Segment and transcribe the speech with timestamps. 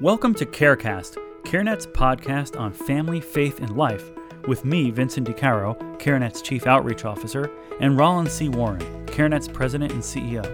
[0.00, 4.10] Welcome to CareCast, CareNet's podcast on family, faith, and life,
[4.48, 7.48] with me, Vincent DiCaro, CareNet's Chief Outreach Officer,
[7.80, 8.48] and Roland C.
[8.48, 10.44] Warren, CareNet's President and CEO.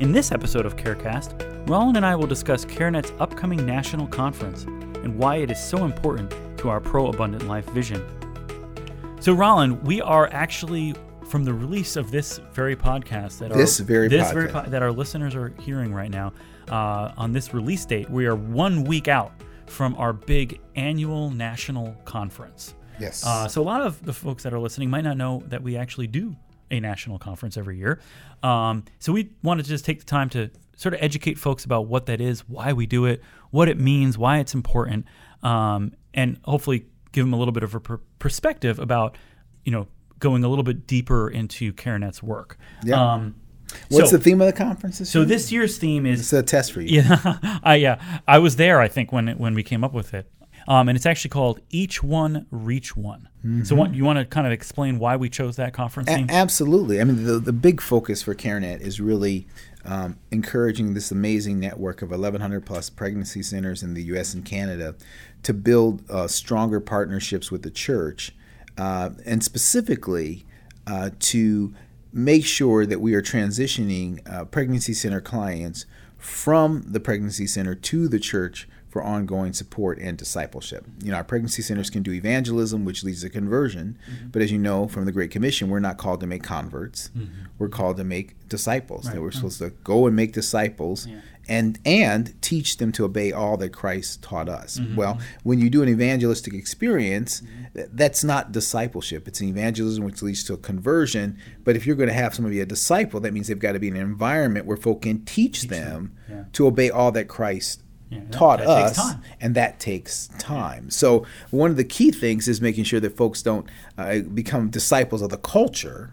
[0.00, 5.18] In this episode of CareCast, Roland and I will discuss CareNet's upcoming national conference and
[5.18, 8.02] why it is so important to our pro abundant life vision.
[9.20, 10.94] So, Rollin, we are actually
[11.26, 14.32] from the release of this very podcast that This our, very this podcast.
[14.32, 16.32] very po- that our listeners are hearing right now
[16.70, 19.32] uh, on this release date, we are one week out
[19.66, 22.74] from our big annual national conference.
[23.00, 23.24] Yes.
[23.24, 25.76] Uh, so a lot of the folks that are listening might not know that we
[25.76, 26.36] actually do
[26.70, 28.00] a national conference every year.
[28.42, 31.86] Um, so we wanted to just take the time to sort of educate folks about
[31.86, 35.06] what that is, why we do it, what it means, why it's important,
[35.42, 39.16] um, and hopefully give them a little bit of a per- perspective about,
[39.64, 39.86] you know,
[40.18, 42.56] going a little bit deeper into CareNet's work.
[42.84, 43.14] Yeah.
[43.14, 43.34] Um,
[43.88, 45.26] What's so, the theme of the conference this so year?
[45.28, 47.02] this year's theme is It's a test for you.
[47.02, 48.80] yeah, I yeah, I was there.
[48.80, 50.30] I think when it, when we came up with it,
[50.68, 53.28] um, and it's actually called Each One Reach One.
[53.64, 57.00] So, what, you want to kind of explain why we chose that conference A- absolutely.
[57.00, 59.48] I mean, the, the big focus for CareNet is really
[59.84, 64.32] um, encouraging this amazing network of 1,100 plus pregnancy centers in the U.S.
[64.32, 64.94] and Canada
[65.42, 68.32] to build uh, stronger partnerships with the church,
[68.78, 70.46] uh, and specifically
[70.86, 71.74] uh, to
[72.12, 75.86] make sure that we are transitioning uh, pregnancy center clients
[76.18, 80.84] from the pregnancy center to the church for ongoing support and discipleship.
[81.02, 83.98] You know, our pregnancy centers can do evangelism, which leads to conversion.
[84.30, 87.10] But as you know from the Great Commission, we're not called to make converts.
[87.58, 89.06] We're called to make disciples.
[89.06, 91.06] That we're supposed to go and make disciples
[91.48, 94.78] and and teach them to obey all that Christ taught us.
[94.78, 94.96] Mm-hmm.
[94.96, 97.42] Well, when you do an evangelistic experience,
[97.74, 99.26] th- that's not discipleship.
[99.26, 101.38] It's an evangelism which leads to a conversion.
[101.64, 103.88] But if you're going to have somebody a disciple, that means they've got to be
[103.88, 106.44] in an environment where folk can teach, them, yeah.
[106.52, 109.22] to obey all that Christ Yeah, that- taught that us, takes time.
[109.40, 110.90] and that takes time.
[110.90, 115.22] So one of the key things is making sure that folks don't uh, become disciples
[115.22, 116.12] of the culture,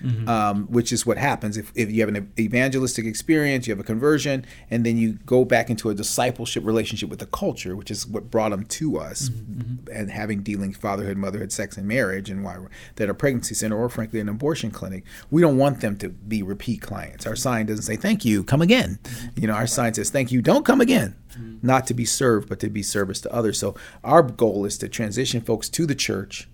[0.00, 0.26] Mm-hmm.
[0.30, 3.84] Um, which is what happens if, if you have an evangelistic experience, you have a
[3.84, 8.06] conversion, and then you go back into a discipleship relationship with the culture, which is
[8.06, 12.42] what brought them to us, Mm-hmm, and having dealing fatherhood, motherhood, sex, and marriage, and
[12.42, 15.96] why we're, that a pregnancy center or frankly an abortion clinic, we don't want them
[15.98, 17.26] to be repeat clients.
[17.26, 18.98] Our sign doesn't say thank you, come again.
[19.02, 19.40] Mm-hmm.
[19.42, 21.14] You know, our sign says thank you, don't come again.
[21.62, 23.58] Not to be served, but to be service to others.
[23.58, 26.48] So our goal is to transition folks to the church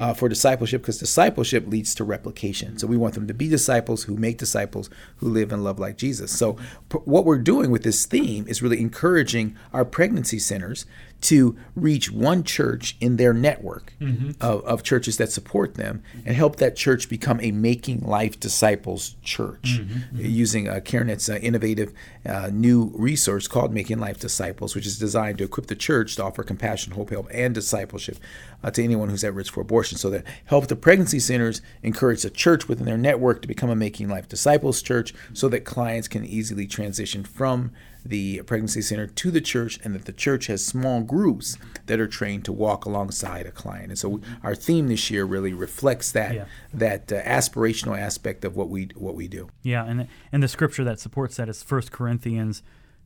[0.00, 2.78] uh, for discipleship because discipleship leads to replication.
[2.78, 5.98] So we want them to be disciples who make disciples who live and love like
[5.98, 6.36] Jesus.
[6.36, 6.54] So
[6.88, 10.86] p- what we're doing with this theme is really encouraging our pregnancy centers
[11.22, 13.94] to reach one church in their network
[14.40, 19.16] of, of churches that support them and help that church become a making life disciples
[19.22, 19.80] church
[20.14, 21.92] using uh, CareNet's uh, innovative
[22.26, 26.24] uh, new resource called Making Life Disciples, which is designed to equip the church to
[26.24, 28.18] offer compassion, hope, help, and discipleship
[28.62, 29.98] uh, to anyone who's at risk for abortion.
[29.98, 33.76] So that help the pregnancy centers encourage the church within their network to become a
[33.76, 37.72] Making Life Disciples church so that clients can easily transition from
[38.04, 42.06] the pregnancy center to the church and that the church has small groups that are
[42.06, 43.88] trained to walk alongside a client.
[43.90, 46.44] And so our theme this year really reflects that Yeah.
[46.72, 49.48] that uh, aspirational aspect of what we what we do.
[49.62, 52.62] yeah, and the, and the scripture that supports that is 1 Corinthians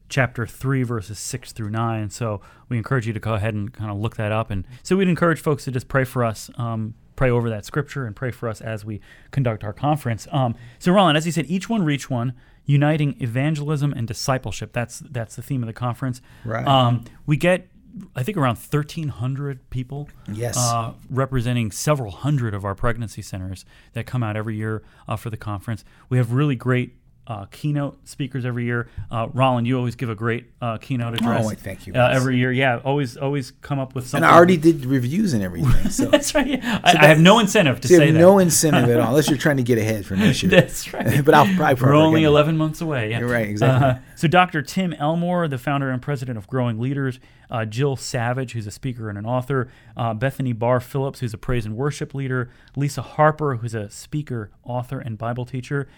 [0.09, 3.91] chapter 3 verses 6 through 9 so we encourage you to go ahead and kind
[3.91, 6.94] of look that up and so we'd encourage folks to just pray for us um,
[7.17, 9.00] pray over that scripture and pray for us as we
[9.33, 12.33] conduct our conference um, so roland as you said each one reach one
[12.67, 16.65] uniting evangelism and discipleship that's that's the theme of the conference Right.
[16.69, 17.67] um, we get
[18.14, 20.56] i think around 1300 people Yes.
[20.58, 25.30] uh, representing several hundred of our pregnancy centers that come out every year uh, for
[25.30, 25.84] the conference.
[26.08, 26.94] We have really great
[27.26, 28.88] uh, keynote speakers every year.
[29.10, 31.44] Uh, Roland, you always give a great uh, keynote address.
[31.44, 34.25] Oh, thank you, Uh, every year, yeah, always always come up with something.
[34.25, 34.32] And.
[34.32, 35.91] I already did reviews and everything.
[35.91, 36.47] So That's right.
[36.47, 36.81] Yeah.
[36.84, 38.20] I, I have no incentive to So you say have that.
[38.20, 40.50] no incentive at all, unless you're trying to get ahead for next year.
[40.50, 41.06] That's right.
[41.25, 43.10] but I'll probably We're only recommend- 11 months away.
[43.10, 43.20] Yeah.
[43.20, 43.88] You're right, exactly.
[43.88, 44.62] Uh, so, Dr.
[44.62, 47.19] Tim Elmore, the founder and president of Growing Leaders,
[47.50, 51.38] uh, Jill Savage, who's a speaker and an author, uh, Bethany Barr Phillips, who's a
[51.38, 55.88] praise and worship leader, Lisa Harper, who's a speaker, author, and Bible teacher,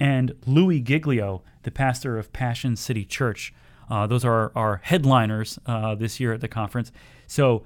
[0.00, 3.52] and Louis Giglio, the pastor of Passion City Church.
[3.90, 6.92] Uh, those are our headliners uh, this year at the conference.
[7.26, 7.64] So,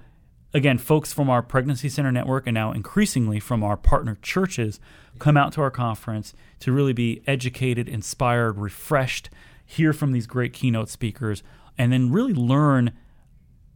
[0.55, 4.81] again, folks from our pregnancy center network and now increasingly from our partner churches
[5.19, 9.31] come out to our conference to really be educated, inspired, refreshed,
[9.65, 11.43] hear from these great keynote speakers,
[11.77, 12.93] and then really learn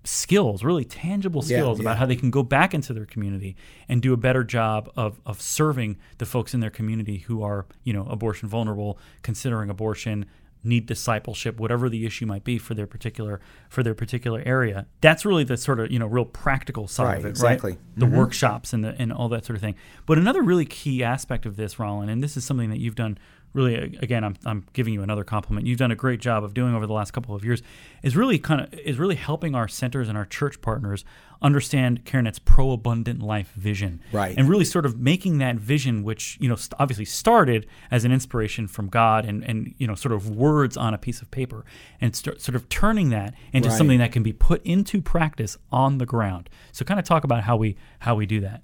[0.07, 1.97] skills, really tangible Yeah, skills about yeah.
[1.97, 3.57] how they can go back into their community
[3.89, 7.67] and do a better job of, of serving the folks in their community who are,
[7.85, 10.27] you know, abortion vulnerable, considering abortion,
[10.67, 14.87] need discipleship, whatever the issue might be for their particular for their particular area.
[15.01, 17.73] That's really the sort of you know real practical side Right, of it, exactly.
[17.73, 17.81] right?
[17.97, 18.17] The mm-hmm.
[18.17, 19.77] workshops and the and all that sort of thing.
[20.07, 23.17] But another really key aspect of this, Roland, and this is something that you've done
[23.57, 26.75] really again I'm, I'm giving you another compliment you've done a great job of doing
[26.75, 27.63] over the last couple of years
[28.03, 31.05] is really kind of is really helping our centers and our church partners
[31.43, 34.35] understand CareNet's pro abundant life vision Right.
[34.37, 38.13] and really sort of making that vision which you know st- obviously started as an
[38.13, 41.65] inspiration from God and and you know sort of words on a piece of paper
[42.01, 43.79] and start, sort of turning that into Right.
[43.79, 47.43] something that can be put into practice on the ground so kind of talk about
[47.45, 48.63] how we how we do that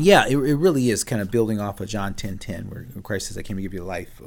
[0.00, 3.26] Yeah, it, it really is kind of building off of John ten ten, where Christ
[3.26, 4.22] says, "I came to give you life,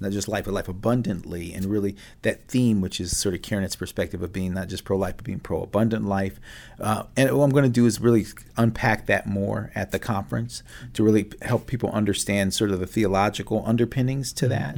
[0.00, 3.76] not just life, but life abundantly." And really, that theme, which is sort of CareNet's
[3.76, 6.40] perspective of being not just pro life, but being pro abundant life.
[6.80, 8.24] Uh, and what I'm going to do is really
[8.56, 10.62] unpack that more at the conference
[10.94, 14.74] to really help people understand sort of the theological underpinnings to that,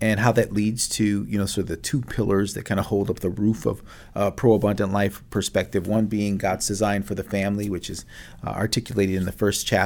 [0.00, 2.86] and how that leads to you know sort of the two pillars that kind of
[2.86, 3.82] hold up the roof of
[4.16, 5.86] uh, pro abundant life perspective.
[5.86, 8.06] One being God's design for the family, which is
[8.42, 9.81] uh, articulated in the first chapter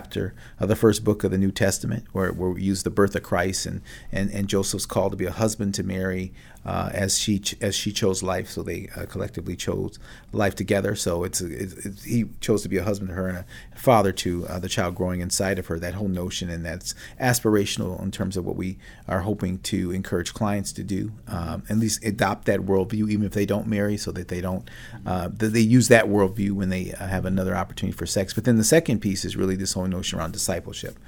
[0.60, 3.22] of the first book of the New Testament, where, where we use the birth of
[3.22, 3.82] Christ and,
[4.12, 6.32] and, and Joseph's call to be a husband to Mary
[6.66, 8.50] uh, as she ch- as she chose life.
[8.50, 9.98] So they uh, collectively chose
[10.32, 10.96] life together.
[10.96, 13.46] So it's, it's, it's he chose to be a husband to her and a
[13.78, 15.78] father to uh, the child growing inside of her.
[15.78, 20.34] That whole notion and that's aspirational in terms of what we are hoping to encourage
[20.34, 21.12] clients to do.
[21.28, 24.68] Um, at least adopt that worldview, even if they don't marry, so that they don't
[25.06, 28.34] uh, that they use that worldview when they uh, have another opportunity for sex.
[28.34, 30.98] But then the second piece is really this whole notion around discipleship,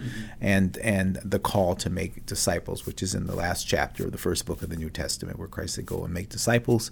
[0.40, 4.18] and and the call to make disciples, which is in the last chapter of the
[4.18, 6.90] first book of the New Testament, where Christ said, "Go and make disciples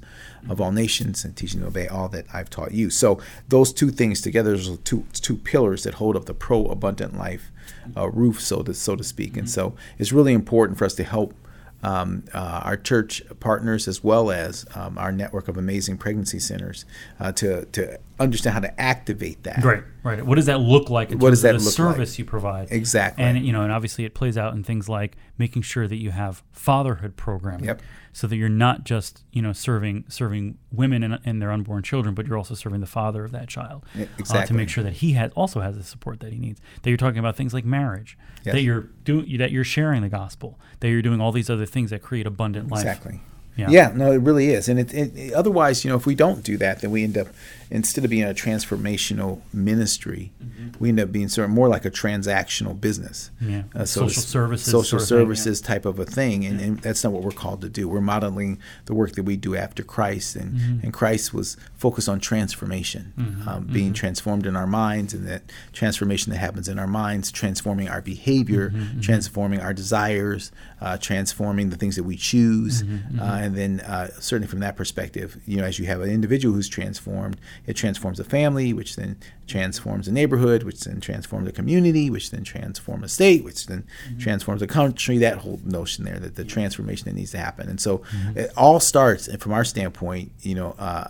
[0.49, 3.91] of all nations, and teaching to obey all that I've taught you." So those two
[3.91, 7.51] things together, are two two pillars that hold up the pro abundant life
[7.97, 9.37] uh, roof, so to so to speak.
[9.37, 11.35] And so it's really important for us to help
[11.83, 16.85] um, uh, our church partners as well as um, our network of amazing pregnancy centers
[17.21, 19.63] uh, to to understand how to activate that.
[19.65, 20.25] Right, right.
[20.25, 21.11] What does that look like?
[21.13, 21.73] In What does that the look like?
[21.75, 22.69] service you provide?
[22.71, 23.23] Exactly.
[23.25, 26.11] And you know, and obviously it plays out in things like making sure that you
[26.13, 27.83] have fatherhood programming, Yep.
[28.13, 32.15] so that you're not just you know serving serving women and, and their unborn children,
[32.15, 34.95] but you're also serving the father of that child Yeah, uh, to make sure that
[34.95, 36.61] he has also has the support that he needs.
[36.83, 38.55] That you're talking about things like marriage, Yes.
[38.55, 41.91] that you're doing that you're sharing the gospel, that you're doing all these other things
[41.91, 42.81] that create abundant life.
[42.81, 43.21] Exactly.
[43.57, 43.69] Yeah.
[43.71, 43.93] Yeah.
[43.95, 46.81] no, it really is, and it, it, otherwise, you know, if we don't do that,
[46.81, 47.29] then we end up
[47.69, 50.31] instead of being a transformational ministry,
[50.79, 53.31] we end up being sort of more like a transactional business.
[53.43, 53.51] Mm-hmm.
[53.53, 53.63] Yeah.
[53.75, 55.17] Uh, Social services social of thing,
[55.63, 55.67] yeah.
[55.67, 57.89] type of a thing, and, and that's not what we're called to do.
[57.89, 60.85] We're modeling the work that we do after Christ, and Mm-hmm.
[60.85, 63.13] and Christ was focused on transformation,
[63.49, 65.43] um, being transformed in our minds, and that
[65.73, 71.71] transformation that happens in our minds, transforming our behavior, Mm-hmm, transforming our desires, uh, transforming
[71.71, 75.57] the things that we choose, Mm-hmm, uh, and then uh, certainly from that perspective, you
[75.57, 79.17] know, as you have an individual who's transformed, it transforms a family, which then
[79.47, 83.85] transforms a neighborhood, which then transforms a community, which then transforms a state, which then
[83.87, 84.19] Mm-hmm.
[84.19, 85.19] transforms a country.
[85.19, 88.39] That whole notion there, that the transformation that needs to happen, and so Mm-hmm.
[88.39, 90.75] it all starts, and from our standpoint, you know.
[90.79, 91.09] Uh,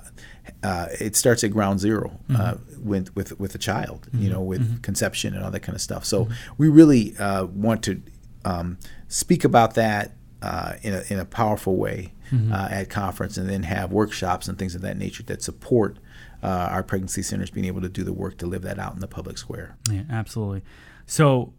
[0.63, 2.89] uh, it starts at ground 0 uh, Mm-hmm.
[2.89, 6.05] with with with a child, you know, with conception and all that kind of stuff.
[6.05, 6.31] Mm-hmm.
[6.33, 8.01] So we really uh, want to
[8.45, 8.79] um,
[9.09, 10.13] speak about that
[10.43, 12.53] uh, in a in a powerful way Mm-hmm.
[12.53, 15.99] uh, at conference, and then have workshops and things of that nature that support
[16.43, 18.99] uh, our pregnancy centers being able to do the work to live that out in
[19.01, 19.77] the public square.
[19.89, 20.63] Yeah, absolutely.
[21.07, 21.53] So,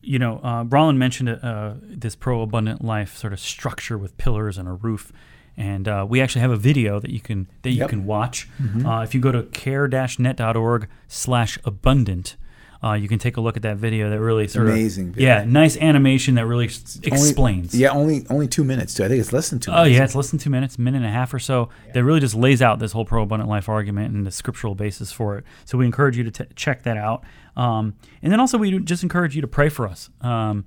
[0.00, 4.56] you know, uh, Roland mentioned uh, this pro abundant life sort of structure with pillars
[4.56, 5.12] and a roof,
[5.58, 7.90] and uh, we actually have a video that you can that you Yep.
[7.90, 8.48] can watch.
[8.86, 12.36] Uh, if you go to care-net.org/abundant.
[12.82, 15.28] Uh, you can take a look at that video that really sort Amazing of video.
[15.28, 19.04] yeah nice animation that really s- Only- explains yeah, only only two minutes too.
[19.04, 19.72] I think it's less than two.
[19.72, 19.96] Oh minutes.
[19.98, 21.70] yeah, it's less than two minutes, minute and a half or so.
[21.92, 25.10] That really just lays out this whole pro abundant life argument and the scriptural basis
[25.10, 25.44] for it.
[25.64, 27.24] So we encourage you to t- check that out,
[27.56, 30.08] um, and then also we just encourage you to pray for us.
[30.20, 30.64] Um,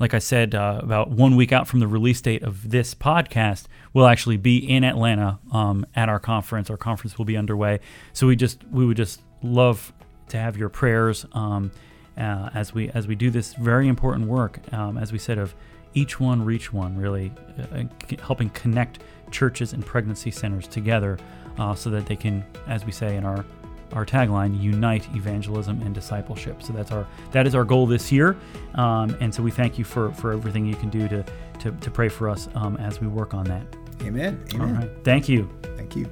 [0.00, 3.66] like I said, uh, about one week out from the release date of this podcast,
[3.92, 6.70] we'll actually be in Atlanta um, at our conference.
[6.70, 7.78] Our conference will be underway,
[8.12, 9.92] so we just we would just love
[10.32, 11.70] to have your prayers um,
[12.18, 14.60] uh, as we as we do this very important work.
[14.72, 15.54] Um, as we said, of
[15.94, 17.32] each one reach one, really
[17.72, 17.84] uh,
[18.22, 21.18] helping connect churches and pregnancy centers together,
[21.58, 23.44] uh, so that they can, as we say in our
[23.92, 26.62] our tagline, unite evangelism and discipleship.
[26.62, 28.36] So that's our that is our goal this year,
[28.74, 31.24] um, and so we thank you for for everything you can do to
[31.60, 33.64] to, to pray for us um, as we work on that.
[34.02, 34.44] Amen.
[34.54, 34.74] Amen.
[34.74, 35.48] right, thank you.
[35.76, 36.10] Thank you.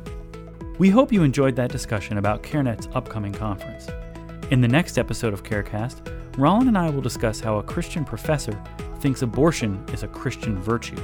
[0.79, 3.89] We hope you enjoyed that discussion about CareNet's upcoming conference.
[4.50, 8.61] In the next episode of CareCast, Roland and I will discuss how a Christian professor
[8.99, 10.97] thinks abortion is a Christian virtue.